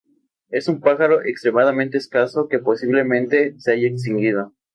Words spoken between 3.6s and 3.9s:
haya